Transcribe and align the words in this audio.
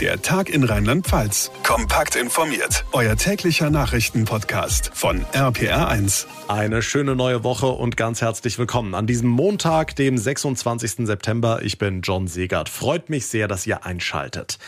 Der 0.00 0.20
Tag 0.20 0.48
in 0.48 0.64
Rheinland-Pfalz. 0.64 1.52
Kompakt 1.62 2.16
informiert. 2.16 2.84
Euer 2.90 3.14
täglicher 3.14 3.70
Nachrichtenpodcast 3.70 4.90
von 4.92 5.24
RPR1. 5.26 6.26
Eine 6.48 6.82
schöne 6.82 7.14
neue 7.14 7.44
Woche 7.44 7.66
und 7.68 7.96
ganz 7.96 8.20
herzlich 8.20 8.58
willkommen 8.58 8.96
an 8.96 9.06
diesem 9.06 9.28
Montag, 9.28 9.94
dem 9.94 10.18
26. 10.18 11.06
September. 11.06 11.60
Ich 11.62 11.78
bin 11.78 12.00
John 12.02 12.26
Segert. 12.26 12.68
Freut 12.68 13.08
mich 13.08 13.26
sehr, 13.26 13.46
dass 13.46 13.68
ihr 13.68 13.86
einschaltet. 13.86 14.58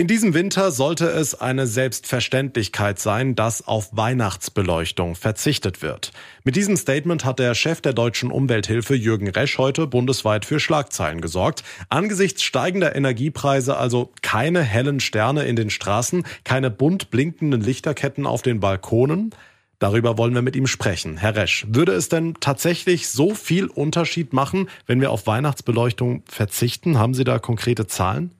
In 0.00 0.06
diesem 0.06 0.32
Winter 0.32 0.70
sollte 0.70 1.08
es 1.08 1.34
eine 1.34 1.66
Selbstverständlichkeit 1.66 3.00
sein, 3.00 3.34
dass 3.34 3.66
auf 3.66 3.88
Weihnachtsbeleuchtung 3.90 5.16
verzichtet 5.16 5.82
wird. 5.82 6.12
Mit 6.44 6.54
diesem 6.54 6.76
Statement 6.76 7.24
hat 7.24 7.40
der 7.40 7.56
Chef 7.56 7.80
der 7.80 7.94
deutschen 7.94 8.30
Umwelthilfe 8.30 8.94
Jürgen 8.94 9.28
Resch 9.28 9.58
heute 9.58 9.88
bundesweit 9.88 10.44
für 10.44 10.60
Schlagzeilen 10.60 11.20
gesorgt. 11.20 11.64
Angesichts 11.88 12.44
steigender 12.44 12.94
Energiepreise 12.94 13.76
also 13.76 14.12
keine 14.22 14.62
hellen 14.62 15.00
Sterne 15.00 15.46
in 15.46 15.56
den 15.56 15.68
Straßen, 15.68 16.22
keine 16.44 16.70
bunt 16.70 17.10
blinkenden 17.10 17.60
Lichterketten 17.60 18.24
auf 18.24 18.42
den 18.42 18.60
Balkonen. 18.60 19.34
Darüber 19.80 20.16
wollen 20.16 20.32
wir 20.32 20.42
mit 20.42 20.54
ihm 20.54 20.68
sprechen. 20.68 21.16
Herr 21.16 21.34
Resch, 21.34 21.66
würde 21.70 21.90
es 21.90 22.08
denn 22.08 22.34
tatsächlich 22.38 23.08
so 23.08 23.34
viel 23.34 23.66
Unterschied 23.66 24.32
machen, 24.32 24.68
wenn 24.86 25.00
wir 25.00 25.10
auf 25.10 25.26
Weihnachtsbeleuchtung 25.26 26.22
verzichten? 26.28 27.00
Haben 27.00 27.14
Sie 27.14 27.24
da 27.24 27.40
konkrete 27.40 27.88
Zahlen? 27.88 28.30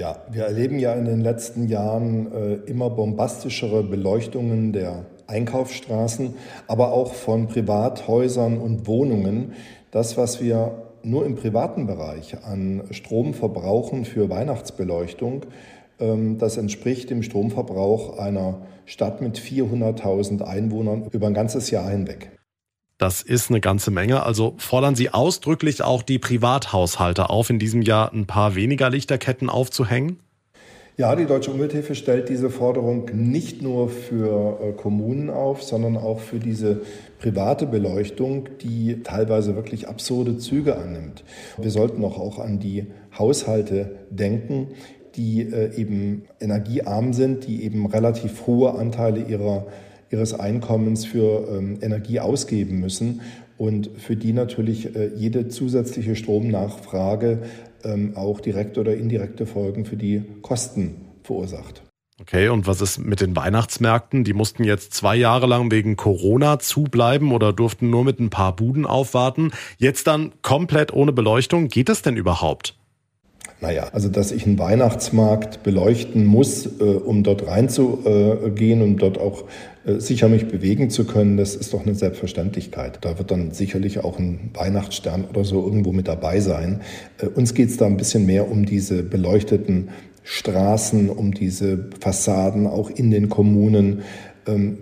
Ja, 0.00 0.16
wir 0.30 0.44
erleben 0.44 0.78
ja 0.78 0.94
in 0.94 1.04
den 1.04 1.20
letzten 1.20 1.68
Jahren 1.68 2.32
äh, 2.32 2.54
immer 2.70 2.88
bombastischere 2.88 3.82
Beleuchtungen 3.82 4.72
der 4.72 5.04
Einkaufsstraßen, 5.26 6.36
aber 6.66 6.92
auch 6.92 7.12
von 7.12 7.48
Privathäusern 7.48 8.56
und 8.56 8.86
Wohnungen. 8.86 9.52
Das, 9.90 10.16
was 10.16 10.42
wir 10.42 10.72
nur 11.02 11.26
im 11.26 11.36
privaten 11.36 11.86
Bereich 11.86 12.42
an 12.42 12.84
Strom 12.92 13.34
verbrauchen 13.34 14.06
für 14.06 14.30
Weihnachtsbeleuchtung, 14.30 15.44
ähm, 15.98 16.38
das 16.38 16.56
entspricht 16.56 17.10
dem 17.10 17.22
Stromverbrauch 17.22 18.18
einer 18.18 18.62
Stadt 18.86 19.20
mit 19.20 19.38
400.000 19.38 20.40
Einwohnern 20.40 21.08
über 21.12 21.26
ein 21.26 21.34
ganzes 21.34 21.70
Jahr 21.70 21.90
hinweg. 21.90 22.39
Das 23.00 23.22
ist 23.22 23.48
eine 23.48 23.60
ganze 23.60 23.90
Menge. 23.90 24.24
Also 24.24 24.52
fordern 24.58 24.94
Sie 24.94 25.08
ausdrücklich 25.08 25.80
auch 25.80 26.02
die 26.02 26.18
Privathaushalte 26.18 27.30
auf, 27.30 27.48
in 27.48 27.58
diesem 27.58 27.80
Jahr 27.80 28.12
ein 28.12 28.26
paar 28.26 28.54
weniger 28.54 28.90
Lichterketten 28.90 29.48
aufzuhängen? 29.48 30.18
Ja, 30.98 31.16
die 31.16 31.24
Deutsche 31.24 31.50
Umwelthilfe 31.50 31.94
stellt 31.94 32.28
diese 32.28 32.50
Forderung 32.50 33.08
nicht 33.14 33.62
nur 33.62 33.88
für 33.88 34.60
äh, 34.60 34.72
Kommunen 34.72 35.30
auf, 35.30 35.62
sondern 35.62 35.96
auch 35.96 36.20
für 36.20 36.38
diese 36.38 36.82
private 37.18 37.64
Beleuchtung, 37.64 38.50
die 38.60 39.02
teilweise 39.02 39.56
wirklich 39.56 39.88
absurde 39.88 40.36
Züge 40.36 40.76
annimmt. 40.76 41.24
Wir 41.56 41.70
sollten 41.70 42.04
auch, 42.04 42.38
an 42.38 42.58
die 42.58 42.88
Haushalte 43.18 43.96
denken, 44.10 44.74
die 45.16 45.40
äh, 45.40 45.74
eben 45.74 46.24
energiearm 46.38 47.14
sind, 47.14 47.46
die 47.46 47.64
eben 47.64 47.86
relativ 47.86 48.46
hohe 48.46 48.74
Anteile 48.74 49.22
ihrer 49.22 49.68
ihres 50.10 50.34
Einkommens 50.34 51.04
für 51.04 51.48
ähm, 51.56 51.78
Energie 51.80 52.20
ausgeben 52.20 52.80
müssen 52.80 53.20
und 53.56 53.90
für 53.98 54.16
die 54.16 54.32
natürlich 54.32 54.96
äh, 54.96 55.10
jede 55.14 55.48
zusätzliche 55.48 56.16
Stromnachfrage 56.16 57.42
ähm, 57.84 58.16
auch 58.16 58.40
direkte 58.40 58.80
oder 58.80 58.96
indirekte 58.96 59.46
Folgen 59.46 59.84
für 59.84 59.96
die 59.96 60.22
Kosten 60.42 60.96
verursacht. 61.22 61.82
Okay, 62.20 62.50
und 62.50 62.66
was 62.66 62.82
ist 62.82 62.98
mit 62.98 63.22
den 63.22 63.34
Weihnachtsmärkten? 63.34 64.24
Die 64.24 64.34
mussten 64.34 64.62
jetzt 64.62 64.92
zwei 64.92 65.16
Jahre 65.16 65.46
lang 65.46 65.70
wegen 65.70 65.96
Corona 65.96 66.58
zubleiben 66.58 67.32
oder 67.32 67.54
durften 67.54 67.88
nur 67.88 68.04
mit 68.04 68.20
ein 68.20 68.28
paar 68.28 68.54
Buden 68.54 68.84
aufwarten. 68.84 69.52
Jetzt 69.78 70.06
dann 70.06 70.32
komplett 70.42 70.92
ohne 70.92 71.12
Beleuchtung. 71.12 71.68
Geht 71.68 71.88
das 71.88 72.02
denn 72.02 72.18
überhaupt? 72.18 72.79
Naja, 73.60 73.88
also 73.92 74.08
dass 74.08 74.32
ich 74.32 74.46
einen 74.46 74.58
Weihnachtsmarkt 74.58 75.62
beleuchten 75.62 76.24
muss, 76.24 76.66
äh, 76.66 76.84
um 76.84 77.22
dort 77.22 77.46
reinzugehen 77.46 78.80
und 78.80 78.96
dort 79.02 79.18
auch 79.18 79.44
äh, 79.84 80.00
sicher 80.00 80.28
mich 80.28 80.48
bewegen 80.48 80.88
zu 80.88 81.04
können, 81.04 81.36
das 81.36 81.56
ist 81.56 81.74
doch 81.74 81.84
eine 81.84 81.94
Selbstverständlichkeit. 81.94 82.98
Da 83.02 83.18
wird 83.18 83.30
dann 83.30 83.52
sicherlich 83.52 84.02
auch 84.02 84.18
ein 84.18 84.50
Weihnachtsstern 84.54 85.24
oder 85.28 85.44
so 85.44 85.62
irgendwo 85.64 85.92
mit 85.92 86.08
dabei 86.08 86.40
sein. 86.40 86.80
Äh, 87.18 87.26
uns 87.26 87.52
geht 87.52 87.68
es 87.68 87.76
da 87.76 87.86
ein 87.86 87.98
bisschen 87.98 88.24
mehr 88.24 88.50
um 88.50 88.64
diese 88.64 89.02
beleuchteten 89.02 89.90
Straßen, 90.22 91.10
um 91.10 91.32
diese 91.32 91.88
Fassaden 92.00 92.66
auch 92.66 92.90
in 92.90 93.10
den 93.10 93.28
Kommunen, 93.28 94.02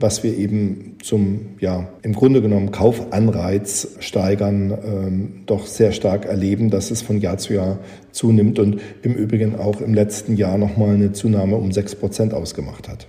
was 0.00 0.22
wir 0.22 0.36
eben 0.36 0.96
zum, 1.02 1.56
ja, 1.60 1.88
im 2.02 2.12
Grunde 2.12 2.42
genommen 2.42 2.70
Kaufanreiz 2.70 3.96
steigern, 4.00 4.76
ähm, 4.84 5.32
doch 5.46 5.66
sehr 5.66 5.92
stark 5.92 6.26
erleben, 6.26 6.70
dass 6.70 6.90
es 6.90 7.02
von 7.02 7.20
Jahr 7.20 7.38
zu 7.38 7.54
Jahr 7.54 7.78
zunimmt 8.12 8.58
und 8.58 8.80
im 9.02 9.14
Übrigen 9.14 9.56
auch 9.56 9.80
im 9.80 9.94
letzten 9.94 10.36
Jahr 10.36 10.58
nochmal 10.58 10.94
eine 10.94 11.12
Zunahme 11.12 11.56
um 11.56 11.72
sechs 11.72 11.94
Prozent 11.94 12.34
ausgemacht 12.34 12.88
hat. 12.88 13.06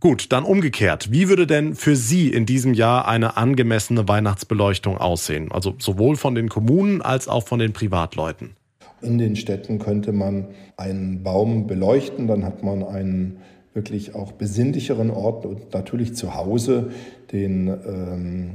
Gut, 0.00 0.32
dann 0.32 0.44
umgekehrt. 0.44 1.12
Wie 1.12 1.28
würde 1.28 1.46
denn 1.46 1.74
für 1.74 1.94
Sie 1.94 2.32
in 2.32 2.46
diesem 2.46 2.72
Jahr 2.72 3.06
eine 3.06 3.36
angemessene 3.36 4.08
Weihnachtsbeleuchtung 4.08 4.96
aussehen? 4.96 5.52
Also 5.52 5.74
sowohl 5.78 6.16
von 6.16 6.34
den 6.34 6.48
Kommunen 6.48 7.02
als 7.02 7.28
auch 7.28 7.46
von 7.46 7.58
den 7.58 7.74
Privatleuten. 7.74 8.56
In 9.02 9.18
den 9.18 9.36
Städten 9.36 9.78
könnte 9.78 10.12
man 10.12 10.48
einen 10.78 11.22
Baum 11.22 11.66
beleuchten, 11.66 12.26
dann 12.26 12.44
hat 12.44 12.62
man 12.62 12.82
einen 12.82 13.38
wirklich 13.74 14.14
auch 14.14 14.32
besinnlicheren 14.32 15.10
Ort 15.10 15.46
und 15.46 15.72
natürlich 15.72 16.16
zu 16.16 16.34
Hause 16.34 16.90
den 17.32 17.68
ähm, 17.68 18.50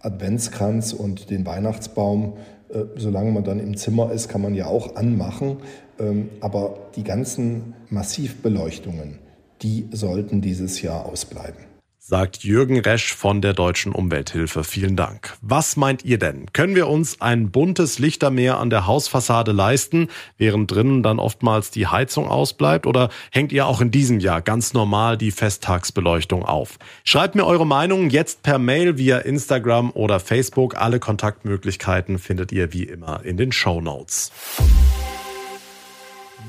Adventskranz 0.00 0.92
und 0.92 1.30
den 1.30 1.46
Weihnachtsbaum. 1.46 2.34
Äh, 2.68 2.84
solange 2.96 3.30
man 3.30 3.44
dann 3.44 3.60
im 3.60 3.76
Zimmer 3.76 4.12
ist, 4.12 4.28
kann 4.28 4.42
man 4.42 4.54
ja 4.54 4.66
auch 4.66 4.96
anmachen. 4.96 5.58
Ähm, 5.98 6.30
aber 6.40 6.78
die 6.96 7.04
ganzen 7.04 7.74
Massivbeleuchtungen, 7.90 9.18
die 9.62 9.88
sollten 9.92 10.40
dieses 10.40 10.82
Jahr 10.82 11.06
ausbleiben 11.06 11.65
sagt 12.08 12.44
Jürgen 12.44 12.78
Resch 12.78 13.12
von 13.12 13.40
der 13.40 13.52
Deutschen 13.52 13.90
Umwelthilfe. 13.90 14.62
Vielen 14.62 14.94
Dank. 14.94 15.36
Was 15.40 15.76
meint 15.76 16.04
ihr 16.04 16.20
denn? 16.20 16.46
Können 16.52 16.76
wir 16.76 16.86
uns 16.86 17.20
ein 17.20 17.50
buntes 17.50 17.98
Lichtermeer 17.98 18.58
an 18.58 18.70
der 18.70 18.86
Hausfassade 18.86 19.50
leisten, 19.50 20.06
während 20.38 20.70
drinnen 20.70 21.02
dann 21.02 21.18
oftmals 21.18 21.72
die 21.72 21.88
Heizung 21.88 22.28
ausbleibt? 22.28 22.86
Oder 22.86 23.08
hängt 23.32 23.50
ihr 23.50 23.66
auch 23.66 23.80
in 23.80 23.90
diesem 23.90 24.20
Jahr 24.20 24.40
ganz 24.40 24.72
normal 24.72 25.18
die 25.18 25.32
Festtagsbeleuchtung 25.32 26.44
auf? 26.44 26.78
Schreibt 27.02 27.34
mir 27.34 27.44
eure 27.44 27.66
Meinung 27.66 28.08
jetzt 28.10 28.44
per 28.44 28.60
Mail 28.60 28.98
via 28.98 29.18
Instagram 29.18 29.90
oder 29.90 30.20
Facebook. 30.20 30.76
Alle 30.76 31.00
Kontaktmöglichkeiten 31.00 32.20
findet 32.20 32.52
ihr 32.52 32.72
wie 32.72 32.84
immer 32.84 33.24
in 33.24 33.36
den 33.36 33.50
Show 33.50 33.80
Notes. 33.80 34.30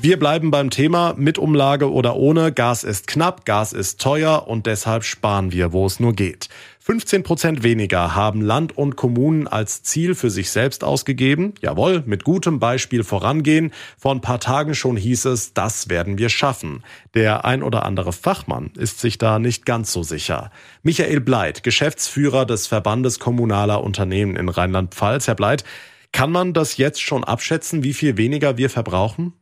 Wir 0.00 0.16
bleiben 0.16 0.52
beim 0.52 0.70
Thema 0.70 1.14
mit 1.16 1.38
Umlage 1.38 1.90
oder 1.90 2.14
ohne. 2.14 2.52
Gas 2.52 2.84
ist 2.84 3.08
knapp, 3.08 3.44
Gas 3.44 3.72
ist 3.72 4.00
teuer 4.00 4.46
und 4.46 4.66
deshalb 4.66 5.02
sparen 5.02 5.50
wir, 5.50 5.72
wo 5.72 5.86
es 5.86 5.98
nur 5.98 6.12
geht. 6.12 6.48
15 6.78 7.24
Prozent 7.24 7.62
weniger 7.64 8.14
haben 8.14 8.40
Land 8.40 8.78
und 8.78 8.94
Kommunen 8.94 9.48
als 9.48 9.82
Ziel 9.82 10.14
für 10.14 10.30
sich 10.30 10.52
selbst 10.52 10.84
ausgegeben. 10.84 11.52
Jawohl, 11.60 12.04
mit 12.06 12.22
gutem 12.22 12.60
Beispiel 12.60 13.02
vorangehen. 13.02 13.72
Vor 13.98 14.14
ein 14.14 14.20
paar 14.20 14.38
Tagen 14.38 14.76
schon 14.76 14.96
hieß 14.96 15.24
es, 15.24 15.52
das 15.52 15.88
werden 15.88 16.16
wir 16.16 16.28
schaffen. 16.28 16.84
Der 17.14 17.44
ein 17.44 17.64
oder 17.64 17.84
andere 17.84 18.12
Fachmann 18.12 18.70
ist 18.76 19.00
sich 19.00 19.18
da 19.18 19.40
nicht 19.40 19.66
ganz 19.66 19.92
so 19.92 20.04
sicher. 20.04 20.52
Michael 20.84 21.20
Bleit, 21.20 21.64
Geschäftsführer 21.64 22.46
des 22.46 22.68
Verbandes 22.68 23.18
kommunaler 23.18 23.82
Unternehmen 23.82 24.36
in 24.36 24.48
Rheinland-Pfalz. 24.48 25.26
Herr 25.26 25.34
Bleit, 25.34 25.64
kann 26.12 26.30
man 26.30 26.52
das 26.52 26.76
jetzt 26.76 27.02
schon 27.02 27.24
abschätzen, 27.24 27.82
wie 27.82 27.94
viel 27.94 28.16
weniger 28.16 28.56
wir 28.56 28.70
verbrauchen? 28.70 29.32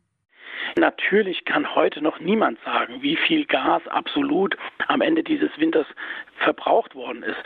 Natürlich 0.77 1.43
kann 1.45 1.73
heute 1.73 2.03
noch 2.03 2.19
niemand 2.19 2.59
sagen, 2.63 3.01
wie 3.01 3.15
viel 3.15 3.45
Gas 3.45 3.81
absolut 3.87 4.55
am 4.87 5.01
Ende 5.01 5.23
dieses 5.23 5.49
Winters 5.57 5.87
verbraucht 6.37 6.93
worden 6.93 7.23
ist. 7.23 7.37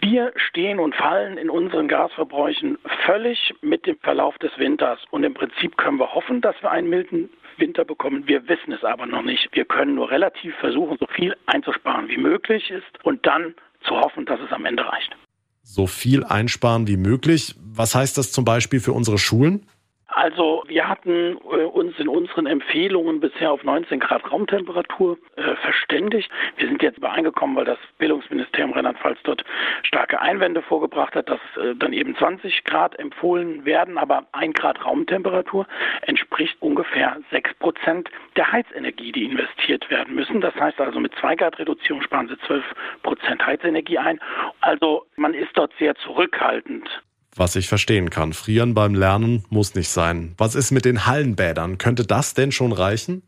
Wir 0.00 0.32
stehen 0.36 0.78
und 0.78 0.94
fallen 0.94 1.36
in 1.36 1.50
unseren 1.50 1.88
Gasverbräuchen 1.88 2.78
völlig 3.04 3.54
mit 3.60 3.86
dem 3.86 3.98
Verlauf 3.98 4.38
des 4.38 4.50
Winters. 4.56 4.98
Und 5.10 5.24
im 5.24 5.34
Prinzip 5.34 5.76
können 5.76 5.98
wir 5.98 6.14
hoffen, 6.14 6.40
dass 6.40 6.56
wir 6.62 6.70
einen 6.70 6.88
milden 6.88 7.28
Winter 7.58 7.84
bekommen. 7.84 8.26
Wir 8.26 8.48
wissen 8.48 8.72
es 8.72 8.82
aber 8.82 9.04
noch 9.04 9.22
nicht. 9.22 9.50
Wir 9.52 9.66
können 9.66 9.94
nur 9.94 10.10
relativ 10.10 10.54
versuchen, 10.56 10.96
so 10.98 11.06
viel 11.14 11.36
einzusparen 11.44 12.08
wie 12.08 12.16
möglich 12.16 12.70
ist 12.70 13.04
und 13.04 13.26
dann 13.26 13.54
zu 13.86 13.94
hoffen, 13.94 14.24
dass 14.24 14.40
es 14.40 14.52
am 14.52 14.64
Ende 14.64 14.86
reicht. 14.86 15.14
So 15.62 15.86
viel 15.86 16.24
einsparen 16.24 16.88
wie 16.88 16.96
möglich. 16.96 17.54
Was 17.60 17.94
heißt 17.94 18.16
das 18.16 18.32
zum 18.32 18.46
Beispiel 18.46 18.80
für 18.80 18.92
unsere 18.92 19.18
Schulen? 19.18 19.66
Also 20.12 20.64
wir 20.66 20.88
hatten 20.88 21.36
äh, 21.36 21.64
uns 21.64 21.98
in 21.98 22.08
unseren 22.08 22.46
Empfehlungen 22.46 23.20
bisher 23.20 23.52
auf 23.52 23.62
19 23.62 24.00
Grad 24.00 24.30
Raumtemperatur 24.30 25.18
äh, 25.36 25.54
verständigt. 25.56 26.30
Wir 26.56 26.68
sind 26.68 26.82
jetzt 26.82 26.98
übereingekommen, 26.98 27.56
weil 27.56 27.64
das 27.64 27.78
Bildungsministerium 27.98 28.72
Rheinland-Pfalz 28.72 29.18
dort 29.22 29.44
starke 29.84 30.20
Einwände 30.20 30.62
vorgebracht 30.62 31.14
hat, 31.14 31.28
dass 31.28 31.40
äh, 31.56 31.74
dann 31.76 31.92
eben 31.92 32.16
20 32.16 32.64
Grad 32.64 32.98
empfohlen 32.98 33.64
werden, 33.64 33.98
aber 33.98 34.26
ein 34.32 34.52
Grad 34.52 34.84
Raumtemperatur 34.84 35.66
entspricht 36.02 36.56
ungefähr 36.60 37.16
6 37.30 37.54
Prozent 37.54 38.10
der 38.36 38.50
Heizenergie, 38.50 39.12
die 39.12 39.24
investiert 39.24 39.88
werden 39.90 40.14
müssen. 40.14 40.40
Das 40.40 40.54
heißt 40.56 40.80
also 40.80 40.98
mit 40.98 41.14
2 41.20 41.36
Grad 41.36 41.58
Reduzierung 41.58 42.02
sparen 42.02 42.28
Sie 42.28 42.38
12 42.46 42.64
Prozent 43.02 43.46
Heizenergie 43.46 43.98
ein. 43.98 44.18
Also 44.60 45.06
man 45.16 45.34
ist 45.34 45.50
dort 45.54 45.72
sehr 45.78 45.94
zurückhaltend 45.94 46.88
was 47.36 47.56
ich 47.56 47.68
verstehen 47.68 48.10
kann. 48.10 48.32
Frieren 48.32 48.74
beim 48.74 48.94
Lernen 48.94 49.44
muss 49.50 49.74
nicht 49.74 49.88
sein. 49.88 50.34
Was 50.38 50.54
ist 50.54 50.70
mit 50.70 50.84
den 50.84 51.06
Hallenbädern? 51.06 51.78
Könnte 51.78 52.06
das 52.06 52.34
denn 52.34 52.52
schon 52.52 52.72
reichen? 52.72 53.22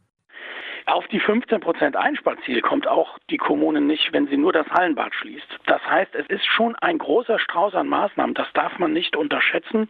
Auf 0.86 1.06
die 1.08 1.20
15 1.20 1.60
Prozent 1.60 1.96
Einsparziel 1.96 2.60
kommt 2.60 2.88
auch 2.88 3.18
die 3.30 3.36
Kommune 3.36 3.80
nicht, 3.80 4.12
wenn 4.12 4.26
sie 4.26 4.36
nur 4.36 4.52
das 4.52 4.68
Hallenbad 4.68 5.14
schließt. 5.14 5.46
Das 5.66 5.80
heißt, 5.86 6.14
es 6.14 6.26
ist 6.26 6.44
schon 6.44 6.74
ein 6.76 6.98
großer 6.98 7.38
Strauß 7.38 7.74
an 7.74 7.88
Maßnahmen. 7.88 8.34
Das 8.34 8.48
darf 8.52 8.78
man 8.78 8.92
nicht 8.92 9.14
unterschätzen. 9.16 9.88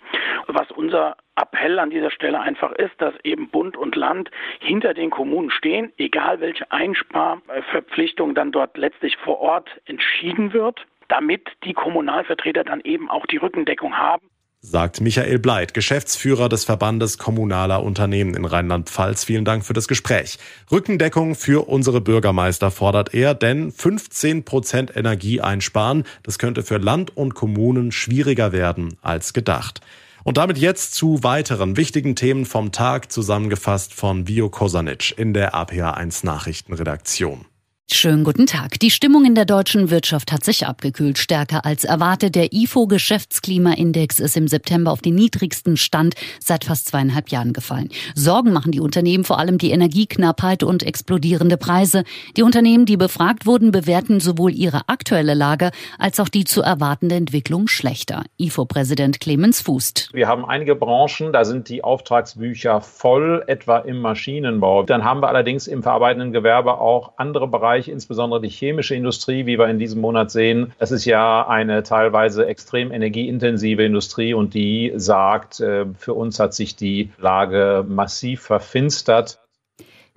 Was 0.48 0.70
unser 0.70 1.16
Appell 1.34 1.78
an 1.78 1.90
dieser 1.90 2.10
Stelle 2.10 2.40
einfach 2.40 2.72
ist, 2.72 2.92
dass 2.98 3.14
eben 3.24 3.48
Bund 3.48 3.76
und 3.76 3.96
Land 3.96 4.30
hinter 4.60 4.92
den 4.92 5.08
Kommunen 5.08 5.50
stehen, 5.50 5.92
egal 5.96 6.40
welche 6.40 6.70
Einsparverpflichtung 6.70 8.34
dann 8.34 8.52
dort 8.52 8.76
letztlich 8.76 9.16
vor 9.16 9.40
Ort 9.40 9.70
entschieden 9.86 10.52
wird, 10.52 10.86
damit 11.12 11.46
die 11.64 11.74
Kommunalvertreter 11.74 12.64
dann 12.64 12.80
eben 12.80 13.10
auch 13.10 13.26
die 13.26 13.36
Rückendeckung 13.36 13.94
haben 13.94 14.26
sagt 14.64 15.00
Michael 15.00 15.40
Bleit, 15.40 15.74
Geschäftsführer 15.74 16.48
des 16.48 16.64
Verbandes 16.64 17.18
kommunaler 17.18 17.82
Unternehmen 17.82 18.36
in 18.36 18.44
Rheinland-Pfalz. 18.44 19.24
Vielen 19.24 19.44
Dank 19.44 19.64
für 19.66 19.72
das 19.72 19.88
Gespräch. 19.88 20.38
Rückendeckung 20.70 21.34
für 21.34 21.68
unsere 21.68 22.00
Bürgermeister 22.00 22.70
fordert 22.70 23.12
er, 23.12 23.34
denn 23.34 23.72
15 23.72 24.44
Prozent 24.44 24.96
Energie 24.96 25.40
einsparen, 25.40 26.04
das 26.22 26.38
könnte 26.38 26.62
für 26.62 26.78
Land 26.78 27.16
und 27.16 27.34
Kommunen 27.34 27.90
schwieriger 27.90 28.52
werden 28.52 28.96
als 29.02 29.32
gedacht. 29.32 29.80
Und 30.22 30.36
damit 30.36 30.58
jetzt 30.58 30.94
zu 30.94 31.24
weiteren 31.24 31.76
wichtigen 31.76 32.14
Themen 32.14 32.46
vom 32.46 32.70
Tag 32.70 33.10
zusammengefasst 33.10 33.92
von 33.92 34.28
Vio 34.28 34.48
Kosanic 34.48 35.18
in 35.18 35.34
der 35.34 35.56
APA1 35.56 36.24
Nachrichtenredaktion. 36.24 37.46
Schönen 37.94 38.24
guten 38.24 38.46
Tag. 38.46 38.80
Die 38.80 38.90
Stimmung 38.90 39.26
in 39.26 39.34
der 39.34 39.44
deutschen 39.44 39.90
Wirtschaft 39.90 40.32
hat 40.32 40.42
sich 40.44 40.66
abgekühlt, 40.66 41.18
stärker 41.18 41.66
als 41.66 41.84
erwartet. 41.84 42.34
Der 42.34 42.52
IFO-Geschäftsklimaindex 42.52 44.18
ist 44.18 44.34
im 44.34 44.48
September 44.48 44.92
auf 44.92 45.02
den 45.02 45.14
niedrigsten 45.14 45.76
Stand 45.76 46.14
seit 46.40 46.64
fast 46.64 46.88
zweieinhalb 46.88 47.28
Jahren 47.28 47.52
gefallen. 47.52 47.90
Sorgen 48.14 48.52
machen 48.54 48.72
die 48.72 48.80
Unternehmen 48.80 49.24
vor 49.24 49.38
allem 49.38 49.58
die 49.58 49.72
Energieknappheit 49.72 50.62
und 50.62 50.82
explodierende 50.82 51.58
Preise. 51.58 52.04
Die 52.36 52.42
Unternehmen, 52.42 52.86
die 52.86 52.96
befragt 52.96 53.44
wurden, 53.44 53.72
bewerten 53.72 54.20
sowohl 54.20 54.54
ihre 54.54 54.88
aktuelle 54.88 55.34
Lage 55.34 55.70
als 55.98 56.18
auch 56.18 56.30
die 56.30 56.44
zu 56.44 56.62
erwartende 56.62 57.16
Entwicklung 57.16 57.68
schlechter. 57.68 58.24
IFO-Präsident 58.38 59.20
Clemens 59.20 59.60
Fußt. 59.60 60.08
Wir 60.14 60.28
haben 60.28 60.46
einige 60.46 60.76
Branchen, 60.76 61.32
da 61.32 61.44
sind 61.44 61.68
die 61.68 61.84
Auftragsbücher 61.84 62.80
voll, 62.80 63.44
etwa 63.46 63.78
im 63.78 64.00
Maschinenbau. 64.00 64.82
Dann 64.82 65.04
haben 65.04 65.20
wir 65.20 65.28
allerdings 65.28 65.66
im 65.66 65.82
verarbeitenden 65.82 66.32
Gewerbe 66.32 66.80
auch 66.80 67.12
andere 67.18 67.46
Bereiche, 67.46 67.81
Bereich, 67.82 67.88
insbesondere 67.92 68.40
die 68.40 68.48
chemische 68.48 68.94
Industrie, 68.94 69.46
wie 69.46 69.58
wir 69.58 69.68
in 69.68 69.78
diesem 69.78 70.00
Monat 70.00 70.30
sehen. 70.30 70.72
Das 70.78 70.92
ist 70.92 71.04
ja 71.04 71.46
eine 71.48 71.82
teilweise 71.82 72.46
extrem 72.46 72.92
energieintensive 72.92 73.82
Industrie 73.82 74.34
und 74.34 74.54
die 74.54 74.92
sagt, 74.96 75.60
äh, 75.60 75.86
für 75.98 76.14
uns 76.14 76.38
hat 76.38 76.54
sich 76.54 76.76
die 76.76 77.10
Lage 77.18 77.84
massiv 77.86 78.42
verfinstert. 78.42 79.41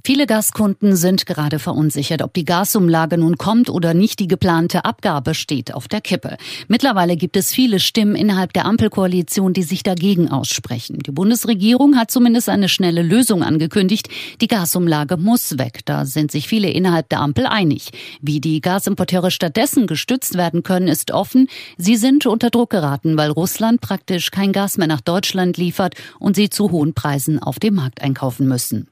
Viele 0.05 0.27
Gaskunden 0.27 0.95
sind 0.95 1.25
gerade 1.25 1.57
verunsichert, 1.57 2.21
ob 2.21 2.31
die 2.31 2.45
Gasumlage 2.45 3.17
nun 3.17 3.39
kommt 3.39 3.71
oder 3.71 3.95
nicht. 3.95 4.19
Die 4.19 4.27
geplante 4.27 4.85
Abgabe 4.85 5.33
steht 5.33 5.73
auf 5.73 5.87
der 5.87 5.99
Kippe. 5.99 6.37
Mittlerweile 6.67 7.17
gibt 7.17 7.35
es 7.35 7.51
viele 7.51 7.79
Stimmen 7.79 8.15
innerhalb 8.15 8.53
der 8.53 8.65
Ampelkoalition, 8.65 9.53
die 9.53 9.63
sich 9.63 9.81
dagegen 9.81 10.29
aussprechen. 10.29 10.99
Die 10.99 11.11
Bundesregierung 11.11 11.97
hat 11.97 12.11
zumindest 12.11 12.49
eine 12.49 12.69
schnelle 12.69 13.01
Lösung 13.01 13.41
angekündigt. 13.41 14.07
Die 14.41 14.47
Gasumlage 14.47 15.17
muss 15.17 15.57
weg. 15.57 15.79
Da 15.85 16.05
sind 16.05 16.29
sich 16.29 16.47
viele 16.47 16.69
innerhalb 16.69 17.09
der 17.09 17.21
Ampel 17.21 17.47
einig. 17.47 17.89
Wie 18.21 18.39
die 18.39 18.61
Gasimporteure 18.61 19.31
stattdessen 19.31 19.87
gestützt 19.87 20.37
werden 20.37 20.61
können, 20.61 20.87
ist 20.87 21.09
offen. 21.09 21.47
Sie 21.79 21.95
sind 21.95 22.27
unter 22.27 22.51
Druck 22.51 22.69
geraten, 22.69 23.17
weil 23.17 23.31
Russland 23.31 23.81
praktisch 23.81 24.29
kein 24.29 24.51
Gas 24.51 24.77
mehr 24.77 24.85
nach 24.85 25.01
Deutschland 25.01 25.57
liefert 25.57 25.95
und 26.19 26.35
sie 26.35 26.51
zu 26.51 26.69
hohen 26.69 26.93
Preisen 26.93 27.39
auf 27.39 27.57
dem 27.57 27.73
Markt 27.73 28.03
einkaufen 28.03 28.47
müssen. 28.47 28.87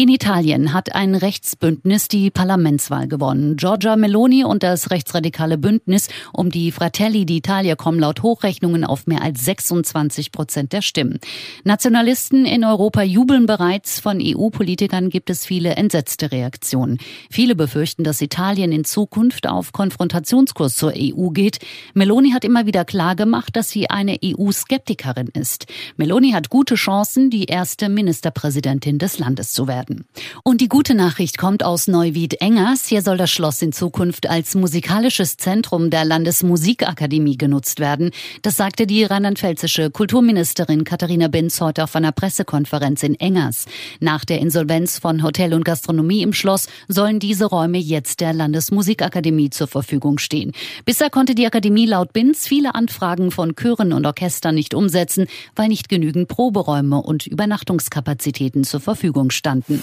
In 0.00 0.10
Italien 0.10 0.72
hat 0.72 0.94
ein 0.94 1.16
Rechtsbündnis 1.16 2.06
die 2.06 2.30
Parlamentswahl 2.30 3.08
gewonnen. 3.08 3.56
Giorgia 3.56 3.96
Meloni 3.96 4.44
und 4.44 4.62
das 4.62 4.92
rechtsradikale 4.92 5.58
Bündnis 5.58 6.06
um 6.32 6.52
die 6.52 6.70
Fratelli 6.70 7.22
d'Italia 7.22 7.74
kommen 7.74 7.98
laut 7.98 8.22
Hochrechnungen 8.22 8.84
auf 8.84 9.08
mehr 9.08 9.22
als 9.22 9.44
26 9.44 10.30
Prozent 10.30 10.72
der 10.72 10.82
Stimmen. 10.82 11.18
Nationalisten 11.64 12.44
in 12.44 12.64
Europa 12.64 13.02
jubeln 13.02 13.46
bereits. 13.46 13.98
Von 13.98 14.20
EU-Politikern 14.22 15.10
gibt 15.10 15.30
es 15.30 15.44
viele 15.44 15.74
entsetzte 15.74 16.30
Reaktionen. 16.30 16.98
Viele 17.28 17.56
befürchten, 17.56 18.04
dass 18.04 18.20
Italien 18.20 18.70
in 18.70 18.84
Zukunft 18.84 19.48
auf 19.48 19.72
Konfrontationskurs 19.72 20.76
zur 20.76 20.92
EU 20.96 21.30
geht. 21.30 21.58
Meloni 21.94 22.30
hat 22.30 22.44
immer 22.44 22.66
wieder 22.66 22.84
klargemacht, 22.84 23.56
dass 23.56 23.70
sie 23.70 23.90
eine 23.90 24.16
EU-Skeptikerin 24.24 25.30
ist. 25.34 25.66
Meloni 25.96 26.30
hat 26.30 26.50
gute 26.50 26.76
Chancen, 26.76 27.30
die 27.30 27.46
erste 27.46 27.88
Ministerpräsidentin 27.88 29.00
des 29.00 29.18
Landes 29.18 29.50
zu 29.50 29.66
werden 29.66 29.87
werden. 29.88 30.04
Und 30.42 30.60
die 30.60 30.68
gute 30.68 30.94
Nachricht 30.94 31.38
kommt 31.38 31.64
aus 31.64 31.88
Neuwied-Engers. 31.88 32.86
Hier 32.86 33.02
soll 33.02 33.16
das 33.16 33.30
Schloss 33.30 33.62
in 33.62 33.72
Zukunft 33.72 34.28
als 34.28 34.54
musikalisches 34.54 35.36
Zentrum 35.36 35.90
der 35.90 36.04
Landesmusikakademie 36.04 37.36
genutzt 37.36 37.80
werden. 37.80 38.10
Das 38.42 38.56
sagte 38.56 38.86
die 38.86 39.04
rheinland-pfälzische 39.04 39.90
Kulturministerin 39.90 40.84
Katharina 40.84 41.28
Binz 41.28 41.60
heute 41.60 41.84
auf 41.84 41.96
einer 41.96 42.12
Pressekonferenz 42.12 43.02
in 43.02 43.14
Engers. 43.14 43.66
Nach 44.00 44.24
der 44.24 44.40
Insolvenz 44.40 44.98
von 44.98 45.22
Hotel 45.22 45.54
und 45.54 45.64
Gastronomie 45.64 46.22
im 46.22 46.32
Schloss 46.32 46.68
sollen 46.88 47.18
diese 47.18 47.46
Räume 47.46 47.78
jetzt 47.78 48.20
der 48.20 48.32
Landesmusikakademie 48.32 49.50
zur 49.50 49.66
Verfügung 49.66 50.18
stehen. 50.18 50.52
Bisher 50.84 51.10
konnte 51.10 51.34
die 51.34 51.46
Akademie 51.46 51.86
laut 51.86 52.12
Binz 52.12 52.46
viele 52.46 52.74
Anfragen 52.74 53.30
von 53.30 53.54
Chören 53.54 53.92
und 53.92 54.06
Orchestern 54.06 54.54
nicht 54.54 54.74
umsetzen, 54.74 55.26
weil 55.54 55.68
nicht 55.68 55.88
genügend 55.88 56.28
Proberäume 56.28 57.00
und 57.00 57.26
Übernachtungskapazitäten 57.26 58.64
zur 58.64 58.80
Verfügung 58.80 59.30
standen. 59.30 59.77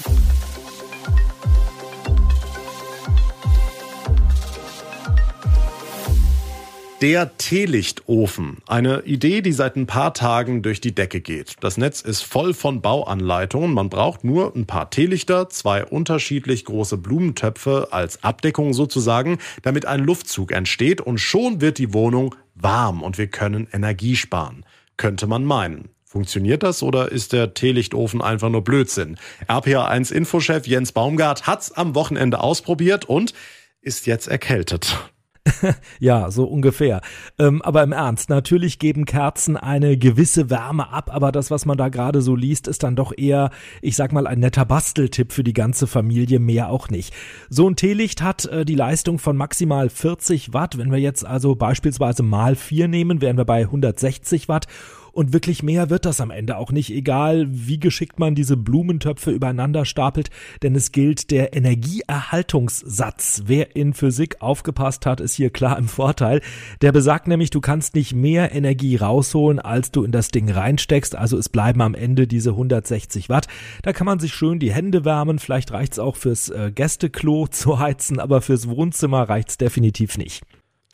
Der 7.01 7.37
Teelichtofen. 7.37 8.57
Eine 8.67 9.01
Idee, 9.01 9.41
die 9.41 9.51
seit 9.51 9.75
ein 9.75 9.85
paar 9.85 10.13
Tagen 10.13 10.63
durch 10.63 10.81
die 10.81 10.95
Decke 10.95 11.21
geht. 11.21 11.55
Das 11.59 11.77
Netz 11.77 12.01
ist 12.01 12.23
voll 12.23 12.53
von 12.53 12.81
Bauanleitungen. 12.81 13.73
Man 13.73 13.89
braucht 13.89 14.23
nur 14.23 14.55
ein 14.55 14.65
paar 14.65 14.89
Teelichter, 14.89 15.49
zwei 15.49 15.85
unterschiedlich 15.85 16.65
große 16.65 16.97
Blumentöpfe 16.97 17.89
als 17.91 18.23
Abdeckung 18.23 18.73
sozusagen, 18.73 19.37
damit 19.61 19.85
ein 19.85 19.99
Luftzug 19.99 20.51
entsteht 20.51 20.99
und 20.99 21.19
schon 21.19 21.61
wird 21.61 21.77
die 21.77 21.93
Wohnung 21.93 22.33
warm 22.55 23.03
und 23.03 23.17
wir 23.17 23.27
können 23.27 23.67
Energie 23.71 24.15
sparen. 24.15 24.65
Könnte 24.97 25.27
man 25.27 25.43
meinen. 25.43 25.94
Funktioniert 26.15 26.63
das 26.63 26.81
oder 26.81 27.11
ist 27.11 27.33
der 27.33 27.53
Teelichtofen 27.53 28.21
einfach 28.21 28.47
nur 28.47 28.63
Blödsinn? 28.63 29.17
RPA1 29.49 30.13
Infochef 30.13 30.65
Jens 30.65 30.93
Baumgart 30.93 31.45
hat's 31.45 31.73
am 31.73 31.93
Wochenende 31.93 32.39
ausprobiert 32.39 33.03
und 33.03 33.33
ist 33.81 34.05
jetzt 34.05 34.29
erkältet. 34.29 34.97
ja, 35.99 36.31
so 36.31 36.45
ungefähr. 36.45 37.01
Ähm, 37.37 37.61
aber 37.63 37.83
im 37.83 37.91
Ernst, 37.91 38.29
natürlich 38.29 38.79
geben 38.79 39.03
Kerzen 39.03 39.57
eine 39.57 39.97
gewisse 39.97 40.49
Wärme 40.49 40.87
ab, 40.87 41.13
aber 41.13 41.33
das, 41.33 41.51
was 41.51 41.65
man 41.65 41.77
da 41.77 41.89
gerade 41.89 42.21
so 42.21 42.33
liest, 42.33 42.69
ist 42.69 42.83
dann 42.83 42.95
doch 42.95 43.11
eher, 43.15 43.49
ich 43.81 43.97
sag 43.97 44.13
mal, 44.13 44.25
ein 44.25 44.39
netter 44.39 44.63
Basteltipp 44.63 45.33
für 45.33 45.43
die 45.43 45.51
ganze 45.51 45.85
Familie, 45.85 46.39
mehr 46.39 46.69
auch 46.69 46.87
nicht. 46.87 47.13
So 47.49 47.69
ein 47.69 47.75
Teelicht 47.75 48.21
hat 48.21 48.45
äh, 48.45 48.63
die 48.63 48.75
Leistung 48.75 49.19
von 49.19 49.35
maximal 49.35 49.89
40 49.89 50.53
Watt. 50.53 50.77
Wenn 50.77 50.93
wir 50.93 50.99
jetzt 50.99 51.25
also 51.25 51.55
beispielsweise 51.55 52.23
mal 52.23 52.55
4 52.55 52.87
nehmen, 52.87 53.19
wären 53.19 53.35
wir 53.35 53.45
bei 53.45 53.63
160 53.63 54.47
Watt. 54.47 54.67
Und 55.15 55.31
wirklich 55.31 55.63
mehr 55.63 55.89
wird 55.89 56.03
das 56.03 56.19
am 56.19 56.29
Ende 56.29 56.57
auch 56.57 56.73
nicht, 56.73 56.89
egal 56.89 57.47
wie 57.49 57.79
geschickt 57.79 58.19
man 58.19 58.35
diese 58.35 58.57
Blumentöpfe 58.57 59.31
übereinander 59.31 59.85
stapelt, 59.85 60.29
denn 60.61 60.75
es 60.75 60.91
gilt 60.91 61.31
der 61.31 61.55
Energieerhaltungssatz. 61.55 63.43
Wer 63.45 63.77
in 63.77 63.93
Physik 63.93 64.41
aufgepasst 64.41 65.05
hat, 65.05 65.21
ist 65.21 65.35
hier 65.35 65.51
klar 65.51 65.77
im 65.77 65.87
Vorteil. 65.87 66.41
Der 66.81 66.91
besagt 66.91 67.29
nämlich, 67.29 67.49
du 67.49 67.61
kannst 67.61 67.95
nicht 67.95 68.13
mehr 68.13 68.53
Energie 68.53 68.97
rausholen, 68.97 69.59
als 69.59 69.89
du 69.91 70.03
in 70.03 70.11
das 70.11 70.31
Ding 70.31 70.51
reinsteckst. 70.51 71.15
Also 71.15 71.37
es 71.37 71.47
bleiben 71.47 71.81
am 71.81 71.95
Ende 71.95 72.27
diese 72.27 72.49
160 72.49 73.29
Watt. 73.29 73.47
Da 73.83 73.93
kann 73.93 74.05
man 74.05 74.19
sich 74.19 74.33
schön 74.33 74.59
die 74.59 74.73
Hände 74.73 75.05
wärmen. 75.05 75.39
Vielleicht 75.39 75.71
reicht's 75.71 75.97
auch 75.97 76.17
fürs 76.17 76.49
äh, 76.49 76.73
Gästeklo 76.75 77.47
zu 77.49 77.79
heizen, 77.79 78.19
aber 78.19 78.41
fürs 78.41 78.67
Wohnzimmer 78.67 79.29
reicht's 79.29 79.57
definitiv 79.57 80.17
nicht. 80.17 80.43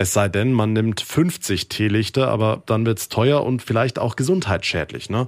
Es 0.02 0.14
sei 0.14 0.30
denn, 0.30 0.52
man 0.52 0.74
nimmt 0.74 1.00
50 1.00 1.70
Teelichter, 1.70 2.28
aber 2.30 2.64
dann 2.66 2.88
wird's 2.88 3.08
teuer 3.08 3.44
und 3.44 3.62
vielleicht 3.62 4.00
auch 4.00 4.16
gesundheitsschädlich, 4.16 5.12
ne? 5.12 5.28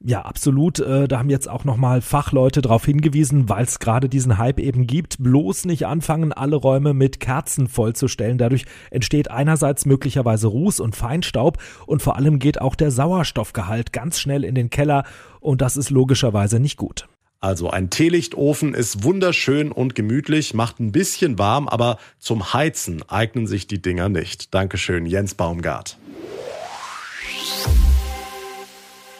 Ja, 0.00 0.22
absolut. 0.22 0.78
Äh, 0.78 1.08
da 1.08 1.18
haben 1.18 1.28
jetzt 1.28 1.46
auch 1.46 1.66
nochmal 1.66 2.00
Fachleute 2.00 2.62
darauf 2.62 2.86
hingewiesen, 2.86 3.50
weil 3.50 3.64
es 3.64 3.80
gerade 3.80 4.08
diesen 4.08 4.38
Hype 4.38 4.60
eben 4.60 4.86
gibt. 4.86 5.22
Bloß 5.22 5.66
nicht 5.66 5.86
anfangen, 5.86 6.32
alle 6.32 6.56
Räume 6.56 6.94
mit 6.94 7.20
Kerzen 7.20 7.68
vollzustellen. 7.68 8.38
Dadurch 8.38 8.64
entsteht 8.90 9.30
einerseits 9.30 9.84
möglicherweise 9.84 10.46
Ruß 10.46 10.80
und 10.80 10.96
Feinstaub 10.96 11.58
und 11.84 12.00
vor 12.00 12.16
allem 12.16 12.38
geht 12.38 12.62
auch 12.62 12.76
der 12.76 12.90
Sauerstoffgehalt 12.90 13.92
ganz 13.92 14.18
schnell 14.18 14.42
in 14.42 14.54
den 14.54 14.70
Keller 14.70 15.04
und 15.40 15.60
das 15.60 15.76
ist 15.76 15.90
logischerweise 15.90 16.60
nicht 16.60 16.78
gut. 16.78 17.08
Also 17.44 17.68
ein 17.68 17.90
Teelichtofen 17.90 18.72
ist 18.72 19.04
wunderschön 19.04 19.70
und 19.70 19.94
gemütlich, 19.94 20.54
macht 20.54 20.80
ein 20.80 20.92
bisschen 20.92 21.38
warm, 21.38 21.68
aber 21.68 21.98
zum 22.18 22.54
Heizen 22.54 23.02
eignen 23.06 23.46
sich 23.46 23.66
die 23.66 23.82
Dinger 23.82 24.08
nicht. 24.08 24.54
Dankeschön, 24.54 25.04
Jens 25.04 25.34
Baumgart. 25.34 25.98